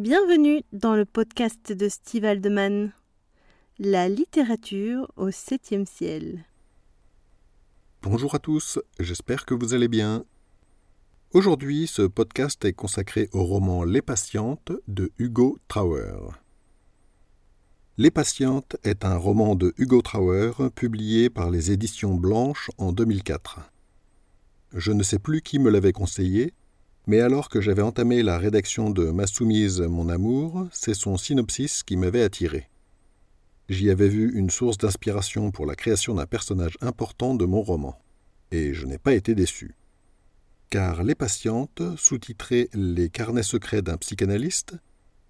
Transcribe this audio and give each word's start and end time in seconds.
Bienvenue 0.00 0.62
dans 0.72 0.96
le 0.96 1.04
podcast 1.04 1.74
de 1.74 1.90
Steve 1.90 2.24
Aldeman, 2.24 2.94
La 3.78 4.08
littérature 4.08 5.12
au 5.16 5.30
septième 5.30 5.84
ciel. 5.84 6.46
Bonjour 8.00 8.34
à 8.34 8.38
tous, 8.38 8.78
j'espère 8.98 9.44
que 9.44 9.52
vous 9.52 9.74
allez 9.74 9.88
bien. 9.88 10.24
Aujourd'hui, 11.34 11.86
ce 11.86 12.00
podcast 12.00 12.64
est 12.64 12.72
consacré 12.72 13.28
au 13.32 13.44
roman 13.44 13.84
Les 13.84 14.00
Patientes 14.00 14.72
de 14.88 15.12
Hugo 15.18 15.58
Trauer. 15.68 16.30
Les 17.98 18.10
Patientes 18.10 18.78
est 18.82 19.04
un 19.04 19.18
roman 19.18 19.54
de 19.54 19.74
Hugo 19.76 20.00
Trauer 20.00 20.70
publié 20.74 21.28
par 21.28 21.50
les 21.50 21.72
éditions 21.72 22.14
Blanches 22.14 22.70
en 22.78 22.92
2004. 22.92 23.70
Je 24.72 24.92
ne 24.92 25.02
sais 25.02 25.18
plus 25.18 25.42
qui 25.42 25.58
me 25.58 25.68
l'avait 25.68 25.92
conseillé, 25.92 26.54
mais 27.10 27.20
alors 27.20 27.48
que 27.48 27.60
j'avais 27.60 27.82
entamé 27.82 28.22
la 28.22 28.38
rédaction 28.38 28.88
de 28.88 29.10
Ma 29.10 29.26
soumise, 29.26 29.80
mon 29.80 30.08
amour, 30.08 30.68
c'est 30.70 30.94
son 30.94 31.16
synopsis 31.16 31.82
qui 31.82 31.96
m'avait 31.96 32.22
attiré. 32.22 32.68
J'y 33.68 33.90
avais 33.90 34.08
vu 34.08 34.32
une 34.32 34.48
source 34.48 34.78
d'inspiration 34.78 35.50
pour 35.50 35.66
la 35.66 35.74
création 35.74 36.14
d'un 36.14 36.26
personnage 36.26 36.78
important 36.80 37.34
de 37.34 37.44
mon 37.46 37.62
roman, 37.62 37.98
et 38.52 38.74
je 38.74 38.86
n'ai 38.86 38.96
pas 38.96 39.14
été 39.14 39.34
déçu. 39.34 39.74
Car 40.70 41.02
Les 41.02 41.16
Patientes, 41.16 41.82
sous-titré 41.96 42.70
Les 42.74 43.10
carnets 43.10 43.42
secrets 43.42 43.82
d'un 43.82 43.96
psychanalyste, 43.96 44.76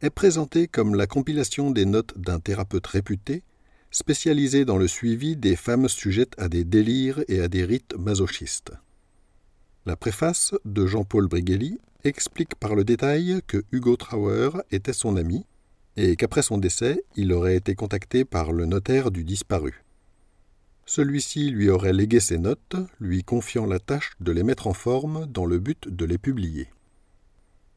est 0.03 0.11
présenté 0.11 0.69
comme 0.69 0.95
la 0.95 1.07
compilation 1.07 1.71
des 1.71 1.87
notes 1.87 2.13
d'un 2.19 2.41
thérapeute 2.41 2.89
réputé, 2.89 3.43
spécialisé 3.91 4.67
dans 4.67 4.77
le 4.77 4.87
suivi 4.87 5.35
des 5.35 5.57
femmes 5.57 5.89
sujettes 5.89 6.35
à 6.37 6.51
des 6.51 6.65
délires 6.65 7.25
et 7.29 7.41
à 7.41 7.49
des 7.49 7.65
rites 7.65 7.95
masochistes. 7.97 8.73
La 9.87 9.97
préface 9.97 10.53
de 10.67 10.87
Jean-Paul 10.87 11.27
Brigelli 11.27 11.79
explique 12.05 12.55
par 12.55 12.75
le 12.75 12.85
détail 12.85 13.41
que 13.47 13.65
Hugo 13.73 13.97
Trauer 13.97 14.51
était 14.71 14.93
son 14.93 15.17
ami 15.17 15.47
et 15.97 16.17
qu'après 16.17 16.43
son 16.43 16.59
décès, 16.59 17.03
il 17.17 17.33
aurait 17.33 17.57
été 17.57 17.75
contacté 17.75 18.27
par 18.27 18.53
le 18.53 18.67
notaire 18.67 19.11
du 19.11 19.25
disparu. 19.25 19.83
Celui-ci 20.85 21.51
lui 21.51 21.71
aurait 21.71 21.95
légué 21.95 22.21
ses 22.21 22.37
notes, 22.37 22.77
lui 22.99 23.25
confiant 23.25 23.65
la 23.65 23.79
tâche 23.79 24.13
de 24.21 24.33
les 24.33 24.43
mettre 24.43 24.67
en 24.67 24.75
forme 24.75 25.25
dans 25.27 25.47
le 25.47 25.59
but 25.59 25.89
de 25.89 26.05
les 26.05 26.19
publier. 26.19 26.69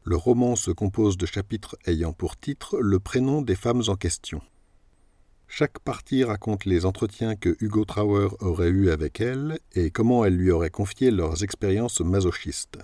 Le 0.04 0.18
roman 0.18 0.58
se 0.58 0.72
compose 0.72 1.18
de 1.18 1.26
chapitres 1.26 1.78
ayant 1.86 2.12
pour 2.12 2.36
titre 2.36 2.80
le 2.80 3.00
prénom 3.00 3.42
des 3.42 3.56
femmes 3.56 3.84
en 3.88 3.96
question. 3.96 4.42
Chaque 5.56 5.78
partie 5.78 6.24
raconte 6.24 6.66
les 6.66 6.84
entretiens 6.84 7.36
que 7.36 7.56
Hugo 7.60 7.86
Trauer 7.86 8.30
aurait 8.40 8.70
eus 8.70 8.90
avec 8.90 9.22
elle 9.22 9.60
et 9.74 9.92
comment 9.92 10.26
elle 10.26 10.36
lui 10.36 10.50
aurait 10.50 10.72
confié 10.72 11.12
leurs 11.12 11.44
expériences 11.44 12.02
masochistes. 12.02 12.80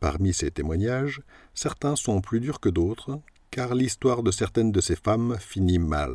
Parmi 0.00 0.32
ces 0.32 0.50
témoignages, 0.50 1.20
certains 1.52 1.96
sont 1.96 2.22
plus 2.22 2.40
durs 2.40 2.60
que 2.60 2.70
d'autres, 2.70 3.20
car 3.50 3.74
l'histoire 3.74 4.22
de 4.22 4.30
certaines 4.30 4.72
de 4.72 4.80
ces 4.80 4.96
femmes 4.96 5.36
finit 5.38 5.78
mal. 5.78 6.14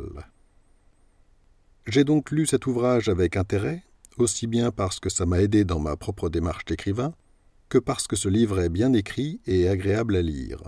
J'ai 1.86 2.02
donc 2.02 2.32
lu 2.32 2.44
cet 2.46 2.66
ouvrage 2.66 3.08
avec 3.08 3.36
intérêt, 3.36 3.84
aussi 4.18 4.48
bien 4.48 4.72
parce 4.72 4.98
que 4.98 5.10
ça 5.10 5.26
m'a 5.26 5.40
aidé 5.40 5.64
dans 5.64 5.78
ma 5.78 5.94
propre 5.94 6.28
démarche 6.28 6.64
d'écrivain, 6.64 7.14
que 7.68 7.78
parce 7.78 8.08
que 8.08 8.16
ce 8.16 8.28
livre 8.28 8.58
est 8.58 8.68
bien 8.68 8.92
écrit 8.92 9.40
et 9.46 9.68
agréable 9.68 10.16
à 10.16 10.22
lire. 10.22 10.58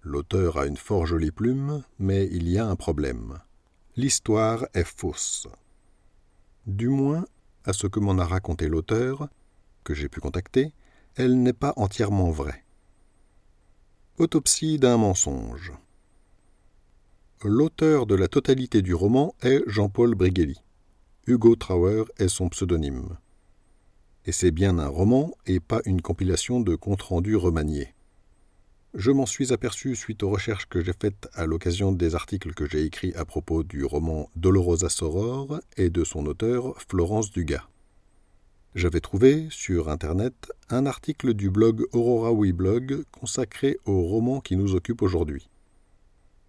L'auteur 0.00 0.56
a 0.56 0.64
une 0.64 0.78
fort 0.78 1.04
jolie 1.04 1.30
plume, 1.30 1.82
mais 1.98 2.26
il 2.32 2.48
y 2.48 2.56
a 2.56 2.66
un 2.66 2.76
problème 2.76 3.38
l'histoire 3.96 4.66
est 4.74 4.84
fausse. 4.84 5.48
Du 6.66 6.88
moins, 6.88 7.24
à 7.64 7.72
ce 7.72 7.86
que 7.86 8.00
m'en 8.00 8.18
a 8.18 8.24
raconté 8.24 8.68
l'auteur, 8.68 9.28
que 9.84 9.94
j'ai 9.94 10.08
pu 10.08 10.20
contacter, 10.20 10.72
elle 11.16 11.42
n'est 11.42 11.52
pas 11.52 11.72
entièrement 11.76 12.30
vraie. 12.30 12.64
Autopsie 14.18 14.78
d'un 14.78 14.96
mensonge. 14.96 15.72
L'auteur 17.42 18.06
de 18.06 18.14
la 18.14 18.28
totalité 18.28 18.82
du 18.82 18.94
roman 18.94 19.34
est 19.42 19.62
Jean-Paul 19.66 20.14
Brigelli. 20.14 20.62
Hugo 21.26 21.56
Trauer 21.56 22.04
est 22.18 22.28
son 22.28 22.48
pseudonyme. 22.48 23.16
Et 24.26 24.32
c'est 24.32 24.50
bien 24.50 24.78
un 24.78 24.88
roman 24.88 25.32
et 25.46 25.58
pas 25.58 25.80
une 25.86 26.02
compilation 26.02 26.60
de 26.60 26.76
comptes 26.76 27.02
rendus 27.02 27.36
remaniés. 27.36 27.94
Je 28.94 29.12
m'en 29.12 29.24
suis 29.24 29.52
aperçu 29.52 29.94
suite 29.94 30.24
aux 30.24 30.30
recherches 30.30 30.66
que 30.66 30.82
j'ai 30.82 30.92
faites 30.92 31.28
à 31.34 31.46
l'occasion 31.46 31.92
des 31.92 32.16
articles 32.16 32.54
que 32.54 32.68
j'ai 32.68 32.82
écrits 32.82 33.14
à 33.14 33.24
propos 33.24 33.62
du 33.62 33.84
roman 33.84 34.28
Dolorosa 34.34 34.88
Soror 34.88 35.60
et 35.76 35.90
de 35.90 36.02
son 36.02 36.26
auteur 36.26 36.74
Florence 36.88 37.30
Dugas. 37.30 37.68
J'avais 38.74 38.98
trouvé 38.98 39.46
sur 39.50 39.90
Internet 39.90 40.50
un 40.70 40.86
article 40.86 41.34
du 41.34 41.50
blog 41.50 41.86
Aurora 41.92 42.32
Blog 42.52 43.04
consacré 43.12 43.78
au 43.84 44.02
roman 44.02 44.40
qui 44.40 44.56
nous 44.56 44.74
occupe 44.74 45.02
aujourd'hui. 45.02 45.48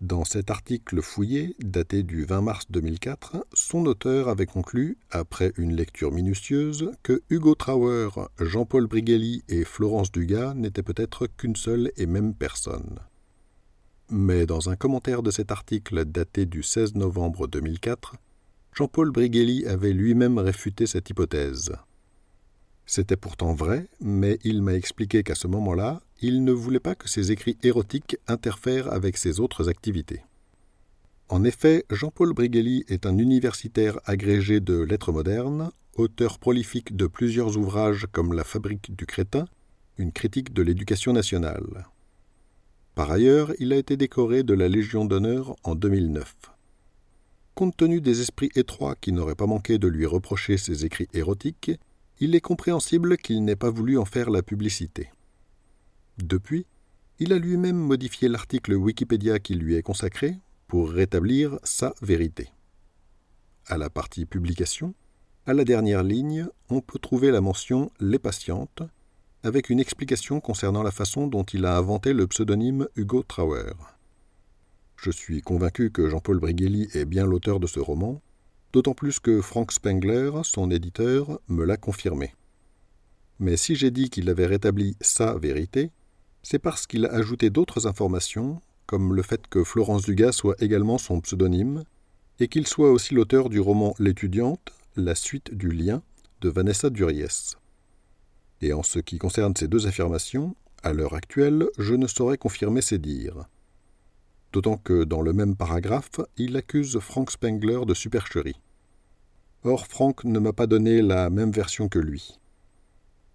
Dans 0.02 0.26
cet 0.26 0.50
article 0.50 1.00
fouillé, 1.04 1.56
daté 1.60 2.02
du 2.02 2.26
20 2.26 2.42
mars 2.42 2.66
2004, 2.72 3.46
son 3.54 3.86
auteur 3.86 4.30
avait 4.30 4.48
conclu, 4.48 4.98
après 5.12 5.54
une 5.58 5.76
lecture 5.76 6.12
minutieuse, 6.12 6.92
que 7.04 7.22
Hugo 7.30 7.54
Trauer, 7.54 8.10
Jean-Paul 8.40 8.88
Brigelli 8.88 9.44
et 9.48 9.64
Florence 9.64 10.12
Dugas 10.12 10.56
n'étaient 10.56 10.82
peut-être 10.82 11.28
qu'une 11.28 11.56
seule 11.56 11.92
et 11.98 12.08
même 12.08 12.34
personne. 12.34 12.98
Mais 14.10 14.48
dans 14.48 14.72
un 14.72 14.76
commentaire 14.76 15.22
de 15.22 15.30
cet 15.30 15.52
article 15.52 16.04
daté 16.06 16.48
du 16.48 16.64
16 16.64 16.96
novembre 16.96 17.48
2004, 17.48 18.16
Jean-Paul 18.74 19.12
Brigelli 19.12 19.68
avait 19.68 19.94
lui-même 19.94 20.40
réfuté 20.40 20.88
cette 20.88 21.12
hypothèse. 21.12 21.74
C'était 22.88 23.18
pourtant 23.18 23.54
vrai, 23.54 23.88
mais 24.00 24.40
il 24.44 24.64
m'a 24.64 24.74
expliqué 24.74 25.22
qu'à 25.22 25.36
ce 25.36 25.46
moment-là, 25.48 26.02
il 26.22 26.44
ne 26.44 26.52
voulait 26.52 26.80
pas 26.80 26.96
que 26.96 27.10
ses 27.10 27.32
écrits 27.32 27.58
érotiques 27.64 28.18
interfèrent 28.28 28.94
avec 28.94 29.18
ses 29.18 29.40
autres 29.40 29.70
activités. 29.70 30.24
En 31.30 31.44
effet, 31.44 31.86
Jean-Paul 31.90 32.34
Brigelli 32.34 32.84
est 32.88 33.06
un 33.06 33.18
universitaire 33.18 34.00
agrégé 34.06 34.60
de 34.60 34.80
lettres 34.80 35.12
modernes, 35.12 35.72
auteur 35.96 36.40
prolifique 36.40 36.96
de 36.96 37.08
plusieurs 37.08 37.58
ouvrages 37.58 38.06
comme 38.12 38.34
La 38.34 38.44
fabrique 38.44 38.96
du 38.96 39.06
crétin, 39.06 39.46
une 39.98 40.12
critique 40.12 40.54
de 40.54 40.62
l'éducation 40.62 41.14
nationale. 41.14 41.88
Par 42.96 43.10
ailleurs, 43.10 43.54
il 43.60 43.74
a 43.74 43.78
été 43.78 43.98
décoré 43.98 44.44
de 44.44 44.54
la 44.54 44.68
Légion 44.68 45.06
d'honneur 45.06 45.56
en 45.64 45.76
2009. 45.76 46.36
Compte 47.56 47.78
tenu 47.78 48.02
des 48.02 48.22
esprits 48.22 48.52
étroits 48.56 48.96
qui 49.00 49.12
n'auraient 49.12 49.36
pas 49.36 49.48
manqué 49.48 49.78
de 49.78 49.88
lui 49.88 50.06
reprocher 50.06 50.58
ses 50.58 50.86
écrits 50.86 51.08
érotiques, 51.14 51.72
il 52.20 52.36
est 52.36 52.42
compréhensible 52.42 53.18
qu'il 53.18 53.44
n'ait 53.44 53.56
pas 53.56 53.70
voulu 53.70 53.98
en 53.98 54.06
faire 54.06 54.30
la 54.30 54.44
publicité. 54.44 55.10
Depuis, 56.24 56.66
il 57.20 57.34
a 57.34 57.40
lui-même 57.40 57.78
modifié 57.78 58.28
l'article 58.28 58.74
Wikipédia 58.74 59.40
qui 59.40 59.56
lui 59.56 59.76
est 59.76 59.82
consacré 59.82 60.38
pour 60.68 60.92
rétablir 60.92 61.60
sa 61.64 61.94
vérité. 62.02 62.50
À 63.68 63.78
la 63.78 63.90
partie 63.90 64.26
publication, 64.26 64.94
à 65.46 65.54
la 65.54 65.64
dernière 65.64 66.04
ligne, 66.04 66.48
on 66.70 66.82
peut 66.82 67.00
trouver 67.00 67.32
la 67.32 67.42
mention 67.42 67.92
Les 68.00 68.20
patientes, 68.20 68.84
avec 69.44 69.70
une 69.70 69.80
explication 69.80 70.40
concernant 70.40 70.84
la 70.84 70.92
façon 70.92 71.28
dont 71.28 71.44
il 71.44 71.66
a 71.66 71.76
inventé 71.76 72.14
le 72.14 72.28
pseudonyme 72.28 72.88
Hugo 72.96 73.24
Trauer. 73.24 73.74
Je 74.98 75.10
suis 75.10 75.42
convaincu 75.42 75.90
que 75.90 76.08
Jean-Paul 76.10 76.40
Brigelli 76.40 76.88
est 76.94 77.06
bien 77.06 77.26
l'auteur 77.26 77.60
de 77.60 77.66
ce 77.66 77.80
roman, 77.80 78.22
d'autant 78.74 78.94
plus 78.94 79.20
que 79.20 79.42
Frank 79.42 79.72
Spengler, 79.72 80.32
son 80.44 80.70
éditeur, 80.70 81.40
me 81.48 81.66
l'a 81.66 81.78
confirmé. 81.78 82.36
Mais 83.40 83.58
si 83.58 83.76
j'ai 83.76 83.90
dit 83.90 84.12
qu'il 84.12 84.30
avait 84.30 84.46
rétabli 84.46 84.96
sa 85.02 85.36
vérité, 85.36 85.90
c'est 86.44 86.60
parce 86.60 86.88
qu'il 86.88 87.06
a 87.06 87.14
ajouté 87.14 87.50
d'autres 87.50 87.88
informations, 87.88 88.62
comme 88.86 89.14
le 89.14 89.22
fait 89.22 89.48
que 89.48 89.64
Florence 89.64 90.04
Dugas 90.04 90.34
soit 90.34 90.62
également 90.62 90.98
son 90.98 91.22
pseudonyme, 91.22 91.84
et 92.40 92.48
qu'il 92.48 92.68
soit 92.68 92.92
aussi 92.92 93.14
l'auteur 93.14 93.50
du 93.50 93.60
roman 93.60 93.94
L'étudiante, 94.00 94.74
la 94.96 95.16
suite 95.16 95.54
du 95.54 95.70
lien, 95.72 96.02
de 96.42 96.50
Vanessa 96.50 96.90
Duriez. 96.90 97.56
Et 98.62 98.74
en 98.74 98.84
ce 98.84 99.00
qui 99.00 99.18
concerne 99.18 99.56
ces 99.56 99.68
deux 99.68 99.88
affirmations, 99.88 100.56
à 100.84 100.94
l'heure 100.94 101.14
actuelle, 101.14 101.68
je 101.78 101.94
ne 101.94 102.08
saurais 102.08 102.38
confirmer 102.38 102.82
ces 102.82 102.98
dires. 102.98 103.46
D'autant 104.52 104.78
que, 104.78 105.04
dans 105.04 105.22
le 105.22 105.34
même 105.34 105.56
paragraphe, 105.56 106.20
il 106.38 106.58
accuse 106.58 107.00
Frank 107.00 107.32
Spengler 107.32 107.86
de 107.86 107.94
supercherie. 107.94 108.60
Or, 109.64 109.86
Frank 109.88 110.24
ne 110.24 110.40
m'a 110.40 110.54
pas 110.54 110.68
donné 110.68 111.02
la 111.02 111.30
même 111.30 111.52
version 111.52 111.88
que 111.88 112.00
lui. 112.00 112.40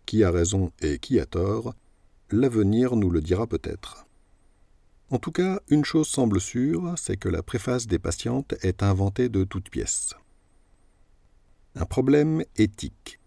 Qui 0.05 0.25
a 0.25 0.31
raison 0.31 0.73
et 0.83 0.99
qui 0.99 1.21
a 1.21 1.27
tort, 1.27 1.75
L'avenir 2.33 2.97
nous 2.97 3.11
le 3.11 3.21
dira 3.21 3.47
peut-être. 3.47 4.07
En 5.11 5.19
tout 5.19 5.31
cas, 5.31 5.61
une 5.69 5.85
chose 5.85 6.09
semble 6.09 6.41
sûre, 6.41 6.95
c'est 6.97 7.17
que 7.17 7.29
la 7.29 7.45
préface 7.45 7.87
des 7.87 8.01
patientes 8.01 8.55
est 8.63 8.83
inventée 8.83 9.29
de 9.29 9.45
toutes 9.45 9.71
pièces. 9.71 10.15
Un 11.77 11.85
problème 11.85 12.43
éthique. 12.57 13.21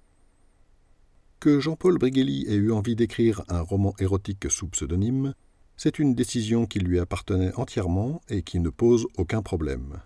Que 1.40 1.62
Jean-Paul 1.62 1.98
Brigelli 1.98 2.46
ait 2.50 2.56
eu 2.56 2.74
envie 2.74 2.98
d'écrire 2.98 3.44
un 3.48 3.62
roman 3.62 3.94
érotique 4.00 4.51
sous 4.51 4.68
pseudonyme, 4.68 5.34
c'est 5.78 6.00
une 6.00 6.13
décision 6.13 6.66
qui 6.66 6.80
lui 6.80 7.00
appartenait 7.00 7.54
entièrement 7.56 8.19
et 8.28 8.44
qui 8.44 8.60
ne 8.60 8.69
pose 8.69 9.07
aucun 9.16 9.42
problème. 9.42 10.01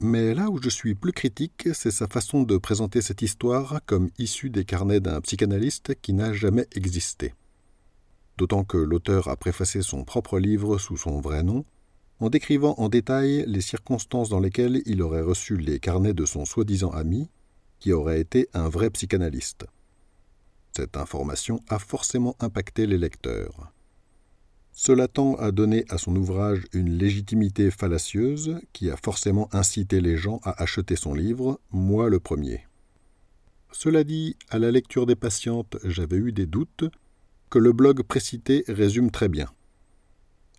Mais 0.00 0.34
là 0.34 0.50
où 0.50 0.62
je 0.62 0.68
suis 0.68 0.94
plus 0.94 1.12
critique, 1.12 1.70
c'est 1.72 1.90
sa 1.90 2.06
façon 2.06 2.42
de 2.42 2.58
présenter 2.58 3.00
cette 3.00 3.22
histoire 3.22 3.80
comme 3.86 4.10
issue 4.18 4.50
des 4.50 4.66
carnets 4.66 5.00
d'un 5.00 5.22
psychanalyste 5.22 5.94
qui 6.02 6.12
n'a 6.12 6.34
jamais 6.34 6.66
existé. 6.74 7.32
D'autant 8.38 8.64
que 8.64 8.78
l'auteur 8.78 9.28
a 9.28 9.36
préfacé 9.36 9.82
son 9.82 10.04
propre 10.04 10.38
livre 10.38 10.78
sous 10.78 10.96
son 10.96 11.20
vrai 11.20 11.42
nom, 11.42 11.64
en 12.20 12.30
décrivant 12.30 12.74
en 12.78 12.88
détail 12.88 13.44
les 13.46 13.60
circonstances 13.60 14.28
dans 14.28 14.40
lesquelles 14.40 14.80
il 14.86 15.02
aurait 15.02 15.22
reçu 15.22 15.56
les 15.56 15.80
carnets 15.80 16.14
de 16.14 16.24
son 16.24 16.44
soi-disant 16.44 16.90
ami, 16.90 17.28
qui 17.80 17.92
aurait 17.92 18.20
été 18.20 18.48
un 18.54 18.68
vrai 18.68 18.90
psychanalyste. 18.90 19.66
Cette 20.76 20.96
information 20.96 21.60
a 21.68 21.78
forcément 21.80 22.36
impacté 22.38 22.86
les 22.86 22.98
lecteurs. 22.98 23.72
Cela 24.72 25.08
tend 25.08 25.34
à 25.34 25.50
donner 25.50 25.84
à 25.88 25.98
son 25.98 26.14
ouvrage 26.14 26.62
une 26.72 26.90
légitimité 26.90 27.72
fallacieuse 27.72 28.60
qui 28.72 28.90
a 28.90 28.96
forcément 28.96 29.48
incité 29.52 30.00
les 30.00 30.16
gens 30.16 30.40
à 30.44 30.62
acheter 30.62 30.94
son 30.94 31.14
livre, 31.14 31.60
moi 31.72 32.08
le 32.08 32.20
premier. 32.20 32.60
Cela 33.72 34.04
dit, 34.04 34.36
à 34.50 34.60
la 34.60 34.70
lecture 34.70 35.06
des 35.06 35.16
patientes, 35.16 35.76
j'avais 35.84 36.16
eu 36.16 36.30
des 36.30 36.46
doutes 36.46 36.84
que 37.48 37.58
le 37.58 37.72
blog 37.72 38.02
précité 38.02 38.64
résume 38.68 39.10
très 39.10 39.28
bien. 39.28 39.48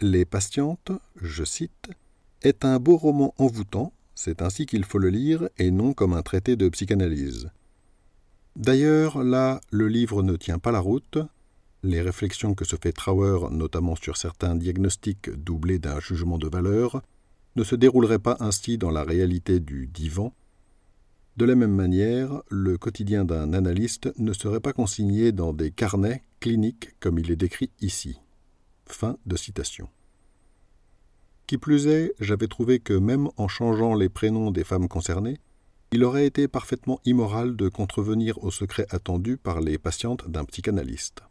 Les 0.01 0.25
patientes, 0.25 0.91
je 1.21 1.43
cite, 1.43 1.89
est 2.41 2.65
un 2.65 2.79
beau 2.79 2.97
roman 2.97 3.33
envoûtant, 3.37 3.93
c'est 4.15 4.41
ainsi 4.41 4.65
qu'il 4.65 4.85
faut 4.85 4.97
le 4.97 5.09
lire 5.09 5.49
et 5.57 5.71
non 5.71 5.93
comme 5.93 6.13
un 6.13 6.21
traité 6.21 6.55
de 6.55 6.69
psychanalyse. 6.69 7.49
D'ailleurs, 8.55 9.23
là, 9.23 9.61
le 9.71 9.87
livre 9.87 10.23
ne 10.23 10.35
tient 10.35 10.59
pas 10.59 10.71
la 10.71 10.79
route. 10.79 11.17
Les 11.83 12.01
réflexions 12.01 12.55
que 12.55 12.65
se 12.65 12.75
fait 12.75 12.91
Trauer, 12.91 13.49
notamment 13.51 13.95
sur 13.95 14.17
certains 14.17 14.55
diagnostics 14.55 15.29
doublés 15.29 15.79
d'un 15.79 15.99
jugement 15.99 16.37
de 16.37 16.49
valeur, 16.49 17.01
ne 17.55 17.63
se 17.63 17.75
dérouleraient 17.75 18.19
pas 18.19 18.37
ainsi 18.39 18.77
dans 18.77 18.91
la 18.91 19.03
réalité 19.03 19.59
du 19.59 19.87
divan, 19.87 20.33
de 21.39 21.45
la 21.45 21.55
même 21.55 21.73
manière, 21.73 22.43
le 22.49 22.77
quotidien 22.77 23.23
d'un 23.23 23.53
analyste 23.53 24.11
ne 24.17 24.33
serait 24.33 24.59
pas 24.59 24.73
consigné 24.73 25.31
dans 25.31 25.53
des 25.53 25.71
carnets 25.71 26.21
cliniques 26.41 26.99
comme 26.99 27.17
il 27.17 27.31
est 27.31 27.37
décrit 27.37 27.71
ici. 27.79 28.19
Fin 28.85 29.15
de 29.25 29.37
citation. 29.37 29.87
Qui 31.47 31.57
plus 31.57 31.87
est, 31.87 32.13
j'avais 32.19 32.49
trouvé 32.49 32.81
que 32.81 32.91
même 32.91 33.29
en 33.37 33.47
changeant 33.47 33.95
les 33.95 34.09
prénoms 34.09 34.51
des 34.51 34.65
femmes 34.65 34.89
concernées, 34.89 35.37
il 35.93 36.03
aurait 36.03 36.25
été 36.25 36.49
parfaitement 36.49 36.99
immoral 37.05 37.55
de 37.55 37.69
contrevenir 37.69 38.43
au 38.43 38.51
secret 38.51 38.85
attendu 38.89 39.37
par 39.37 39.61
les 39.61 39.77
patientes 39.77 40.29
d'un 40.29 40.43
psychanalyste. 40.43 41.21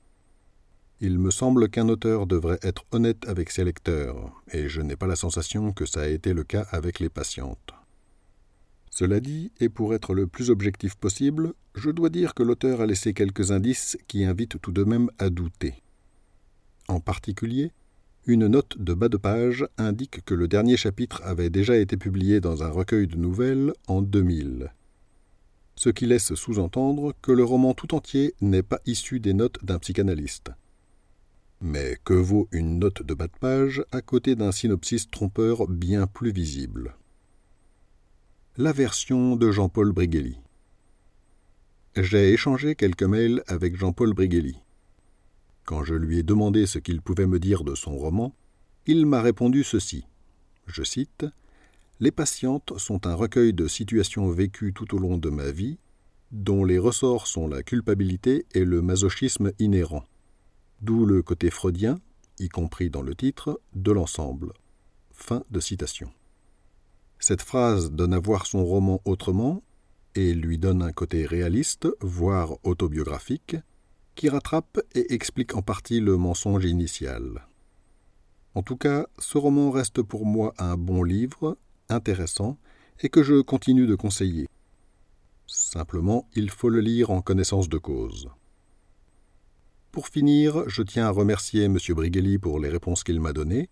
Il 1.01 1.19
me 1.19 1.31
semble 1.31 1.69
qu'un 1.69 1.91
auteur 1.91 2.27
devrait 2.27 2.61
être 2.63 2.87
honnête 2.93 3.29
avec 3.29 3.51
ses 3.51 3.63
lecteurs, 3.63 4.33
et 4.53 4.71
je 4.71 4.81
n'ai 4.81 4.97
pas 4.97 5.07
la 5.07 5.17
sensation 5.17 5.75
que 5.75 5.85
ça 5.85 6.01
a 6.01 6.07
été 6.07 6.33
le 6.33 6.45
cas 6.45 6.67
avec 6.71 6.99
les 6.99 7.11
patientes. 7.11 7.75
Cela 8.99 9.21
dit, 9.21 9.53
et 9.61 9.69
pour 9.69 9.95
être 9.95 10.13
le 10.13 10.27
plus 10.27 10.51
objectif 10.51 10.97
possible, 10.97 11.55
je 11.77 11.91
dois 11.91 12.09
dire 12.09 12.35
que 12.35 12.43
l'auteur 12.43 12.81
a 12.81 12.87
laissé 12.87 13.15
quelques 13.15 13.53
indices 13.53 13.97
qui 14.09 14.25
invitent 14.25 14.61
tout 14.61 14.73
de 14.73 14.83
même 14.83 15.09
à 15.21 15.31
douter. 15.31 15.85
En 16.89 16.99
particulier, 16.99 17.71
une 18.27 18.49
note 18.49 18.77
de 18.77 18.95
bas 18.95 19.09
de 19.09 19.17
page 19.17 19.65
indique 19.79 20.25
que 20.25 20.35
le 20.35 20.49
dernier 20.49 20.77
chapitre 20.77 21.23
avait 21.25 21.49
déjà 21.49 21.77
été 21.77 21.97
publié 21.97 22.41
dans 22.41 22.65
un 22.65 22.71
recueil 22.71 23.07
de 23.07 23.15
nouvelles 23.15 23.73
en 23.87 24.03
2000. 24.03 24.73
Ce 25.77 25.91
qui 25.91 26.07
laisse 26.07 26.35
sous-entendre 26.35 27.15
que 27.23 27.31
le 27.31 27.45
roman 27.45 27.75
tout 27.75 27.95
entier 27.95 28.35
n'est 28.41 28.65
pas 28.65 28.81
issu 28.85 29.21
des 29.21 29.33
notes 29.33 29.65
d'un 29.65 29.79
psychanalyste. 29.79 30.51
Mais 31.61 31.99
que 32.03 32.15
vaut 32.15 32.49
une 32.51 32.81
note 32.81 33.05
de 33.05 33.15
bas 33.15 33.29
de 33.29 33.39
page 33.39 33.85
à 33.93 34.01
côté 34.01 34.35
d'un 34.35 34.51
synopsis 34.51 35.09
trompeur 35.09 35.69
bien 35.69 36.09
plus 36.09 36.33
visible? 36.33 36.97
La 38.61 38.73
version 38.73 39.37
de 39.37 39.53
Jean-Paul 39.53 39.93
Brigelli. 39.93 40.37
J'ai 41.95 42.33
échangé 42.33 42.75
quelques 42.75 43.05
mails 43.05 43.45
avec 43.47 43.77
Jean-Paul 43.77 44.15
Brigelli. 44.15 44.57
Quand 45.65 45.85
je 45.85 45.95
lui 45.95 46.19
ai 46.19 46.23
demandé 46.25 46.67
ce 46.67 46.81
qu'il 46.81 47.01
pouvait 47.01 47.29
me 47.29 47.39
dire 47.39 47.63
de 47.63 47.77
son 47.77 47.97
roman, 47.97 48.35
il 48.87 49.07
m'a 49.07 49.23
répondu 49.23 49.63
ceci. 49.63 50.09
Je 50.67 50.83
cite 50.83 51.25
Les 52.01 52.11
patientes 52.11 52.77
sont 52.79 53.07
un 53.07 53.15
recueil 53.15 53.53
de 53.53 53.69
situations 53.69 54.29
vécues 54.29 54.73
tout 54.73 54.93
au 54.93 54.99
long 54.99 55.19
de 55.19 55.31
ma 55.31 55.53
vie, 55.53 55.79
dont 56.33 56.65
les 56.65 56.81
ressorts 56.81 57.29
sont 57.29 57.47
la 57.47 57.63
culpabilité 57.63 58.45
et 58.55 58.65
le 58.65 58.83
masochisme 58.83 59.53
inhérent. 59.61 60.05
D'où 60.83 61.07
le 61.07 61.23
côté 61.23 61.51
freudien, 61.51 62.01
y 62.41 62.49
compris 62.49 62.91
dans 62.91 63.03
le 63.03 63.15
titre, 63.15 63.61
de 63.77 63.93
l'ensemble. 63.93 64.53
Fin 65.13 65.45
de 65.49 65.61
citation. 65.61 66.11
Cette 67.19 67.43
phrase 67.43 67.91
donne 67.91 68.15
à 68.15 68.19
voir 68.19 68.47
son 68.47 68.65
roman 68.65 69.01
autrement 69.05 69.63
et 70.15 70.35
lui 70.35 70.59
donne 70.59 70.83
un 70.83 70.93
côté 70.93 71.27
réaliste, 71.27 71.89
voire 72.01 72.57
autobiographique, 72.65 73.57
qui 74.15 74.29
rattrape 74.29 74.81
et 74.95 75.13
explique 75.15 75.55
en 75.55 75.63
partie 75.63 76.01
le 76.01 76.17
mensonge 76.17 76.65
initial. 76.65 77.47
En 78.55 78.63
tout 78.63 78.77
cas, 78.77 79.07
ce 79.19 79.39
roman 79.39 79.71
reste 79.71 80.03
pour 80.03 80.27
moi 80.27 80.55
un 80.59 80.77
bon 80.77 81.05
livre, 81.05 81.57
intéressant, 81.89 82.59
et 83.01 83.09
que 83.09 83.23
je 83.23 83.41
continue 83.41 83.87
de 83.87 83.95
conseiller. 83.95 84.49
Simplement, 85.47 86.29
il 86.35 86.51
faut 86.51 86.69
le 86.69 86.81
lire 86.81 87.11
en 87.11 87.23
connaissance 87.23 87.69
de 87.69 87.79
cause. 87.79 88.29
Pour 89.93 90.09
finir, 90.09 90.69
je 90.69 90.83
tiens 90.83 91.07
à 91.07 91.11
remercier 91.11 91.65
M. 91.65 91.79
Brigelli 91.91 92.39
pour 92.39 92.59
les 92.61 92.69
réponses 92.69 93.05
qu'il 93.05 93.21
m'a 93.21 93.33
données, 93.33 93.69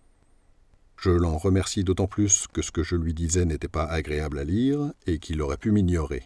je 0.97 1.11
l'en 1.11 1.37
remercie 1.37 1.83
d'autant 1.83 2.07
plus 2.07 2.47
que 2.51 2.61
ce 2.61 2.71
que 2.71 2.83
je 2.83 2.95
lui 2.95 3.13
disais 3.13 3.45
n'était 3.45 3.67
pas 3.67 3.85
agréable 3.85 4.39
à 4.39 4.43
lire 4.43 4.91
et 5.05 5.19
qu'il 5.19 5.41
aurait 5.41 5.57
pu 5.57 5.71
m'ignorer. 5.71 6.23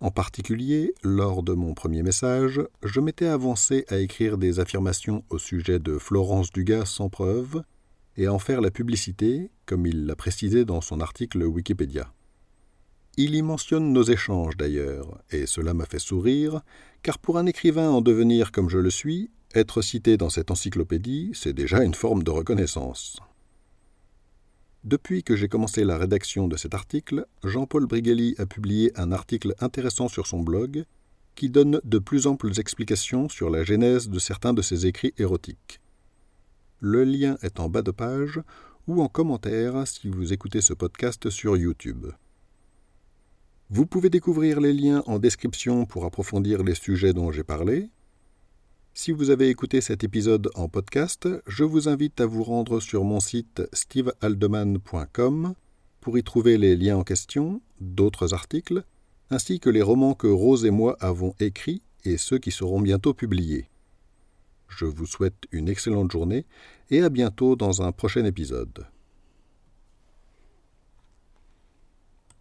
En 0.00 0.10
particulier, 0.10 0.94
lors 1.02 1.42
de 1.42 1.52
mon 1.54 1.74
premier 1.74 2.02
message, 2.02 2.60
je 2.84 3.00
m'étais 3.00 3.26
avancé 3.26 3.84
à 3.88 3.98
écrire 3.98 4.38
des 4.38 4.60
affirmations 4.60 5.24
au 5.28 5.38
sujet 5.38 5.80
de 5.80 5.98
Florence 5.98 6.52
Dugas 6.52 6.86
sans 6.86 7.08
preuve 7.08 7.62
et 8.16 8.26
à 8.26 8.32
en 8.32 8.38
faire 8.38 8.60
la 8.60 8.70
publicité, 8.70 9.50
comme 9.66 9.86
il 9.86 10.06
l'a 10.06 10.16
précisé 10.16 10.64
dans 10.64 10.80
son 10.80 11.00
article 11.00 11.42
Wikipédia. 11.42 12.12
Il 13.16 13.34
y 13.34 13.42
mentionne 13.42 13.92
nos 13.92 14.04
échanges 14.04 14.56
d'ailleurs, 14.56 15.20
et 15.30 15.46
cela 15.46 15.74
m'a 15.74 15.86
fait 15.86 15.98
sourire, 15.98 16.60
car 17.02 17.18
pour 17.18 17.36
un 17.36 17.46
écrivain 17.46 17.90
en 17.90 18.00
devenir 18.00 18.52
comme 18.52 18.68
je 18.68 18.78
le 18.78 18.90
suis, 18.90 19.30
être 19.54 19.82
cité 19.82 20.16
dans 20.16 20.30
cette 20.30 20.52
encyclopédie, 20.52 21.32
c'est 21.34 21.52
déjà 21.52 21.82
une 21.82 21.94
forme 21.94 22.22
de 22.22 22.30
reconnaissance. 22.30 23.18
Depuis 24.84 25.24
que 25.24 25.34
j'ai 25.34 25.48
commencé 25.48 25.84
la 25.84 25.98
rédaction 25.98 26.46
de 26.46 26.56
cet 26.56 26.72
article, 26.72 27.26
Jean-Paul 27.42 27.86
Brigelli 27.86 28.36
a 28.38 28.46
publié 28.46 28.92
un 28.96 29.10
article 29.10 29.54
intéressant 29.58 30.08
sur 30.08 30.26
son 30.26 30.40
blog 30.40 30.84
qui 31.34 31.50
donne 31.50 31.80
de 31.84 31.98
plus 31.98 32.26
amples 32.26 32.58
explications 32.58 33.28
sur 33.28 33.50
la 33.50 33.64
genèse 33.64 34.08
de 34.08 34.18
certains 34.18 34.54
de 34.54 34.62
ses 34.62 34.86
écrits 34.86 35.14
érotiques. 35.18 35.80
Le 36.80 37.02
lien 37.02 37.36
est 37.42 37.58
en 37.58 37.68
bas 37.68 37.82
de 37.82 37.90
page 37.90 38.40
ou 38.86 39.02
en 39.02 39.08
commentaire 39.08 39.86
si 39.86 40.08
vous 40.08 40.32
écoutez 40.32 40.60
ce 40.60 40.74
podcast 40.74 41.28
sur 41.28 41.56
YouTube. 41.56 42.06
Vous 43.70 43.84
pouvez 43.84 44.10
découvrir 44.10 44.60
les 44.60 44.72
liens 44.72 45.02
en 45.06 45.18
description 45.18 45.86
pour 45.86 46.04
approfondir 46.04 46.62
les 46.62 46.74
sujets 46.74 47.12
dont 47.12 47.32
j'ai 47.32 47.44
parlé, 47.44 47.90
si 48.98 49.12
vous 49.12 49.30
avez 49.30 49.48
écouté 49.48 49.80
cet 49.80 50.02
épisode 50.02 50.50
en 50.56 50.68
podcast, 50.68 51.28
je 51.46 51.62
vous 51.62 51.88
invite 51.88 52.20
à 52.20 52.26
vous 52.26 52.42
rendre 52.42 52.80
sur 52.80 53.04
mon 53.04 53.20
site 53.20 53.62
stevehaldeman.com 53.72 55.54
pour 56.00 56.18
y 56.18 56.24
trouver 56.24 56.58
les 56.58 56.74
liens 56.74 56.96
en 56.96 57.04
question, 57.04 57.60
d'autres 57.80 58.34
articles, 58.34 58.82
ainsi 59.30 59.60
que 59.60 59.70
les 59.70 59.82
romans 59.82 60.14
que 60.14 60.26
Rose 60.26 60.64
et 60.64 60.72
moi 60.72 60.96
avons 60.98 61.32
écrits 61.38 61.80
et 62.04 62.16
ceux 62.16 62.38
qui 62.38 62.50
seront 62.50 62.80
bientôt 62.80 63.14
publiés. 63.14 63.68
Je 64.66 64.84
vous 64.84 65.06
souhaite 65.06 65.44
une 65.52 65.68
excellente 65.68 66.10
journée 66.10 66.44
et 66.90 67.00
à 67.00 67.08
bientôt 67.08 67.54
dans 67.54 67.82
un 67.82 67.92
prochain 67.92 68.24
épisode. 68.24 68.84